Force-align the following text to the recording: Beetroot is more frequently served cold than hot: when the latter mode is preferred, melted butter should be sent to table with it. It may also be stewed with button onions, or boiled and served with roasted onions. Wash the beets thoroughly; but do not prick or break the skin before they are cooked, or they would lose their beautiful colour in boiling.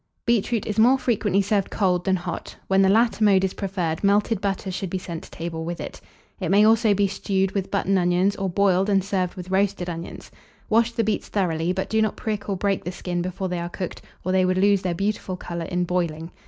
Beetroot 0.25 0.65
is 0.65 0.79
more 0.79 0.97
frequently 0.97 1.43
served 1.43 1.69
cold 1.69 2.05
than 2.05 2.15
hot: 2.15 2.55
when 2.67 2.81
the 2.81 2.89
latter 2.89 3.23
mode 3.23 3.43
is 3.43 3.53
preferred, 3.53 4.03
melted 4.03 4.41
butter 4.41 4.71
should 4.71 4.89
be 4.89 4.97
sent 4.97 5.21
to 5.25 5.29
table 5.29 5.63
with 5.63 5.79
it. 5.79 6.01
It 6.39 6.49
may 6.49 6.65
also 6.65 6.95
be 6.95 7.05
stewed 7.07 7.51
with 7.51 7.69
button 7.69 7.95
onions, 7.99 8.35
or 8.35 8.49
boiled 8.49 8.89
and 8.89 9.03
served 9.03 9.35
with 9.35 9.51
roasted 9.51 9.91
onions. 9.91 10.31
Wash 10.71 10.91
the 10.91 11.03
beets 11.03 11.27
thoroughly; 11.27 11.71
but 11.71 11.87
do 11.87 12.01
not 12.01 12.15
prick 12.17 12.49
or 12.49 12.57
break 12.57 12.83
the 12.83 12.91
skin 12.91 13.21
before 13.21 13.47
they 13.47 13.59
are 13.59 13.69
cooked, 13.69 14.01
or 14.25 14.31
they 14.31 14.43
would 14.43 14.57
lose 14.57 14.81
their 14.81 14.95
beautiful 14.95 15.37
colour 15.37 15.65
in 15.65 15.83
boiling. 15.83 16.31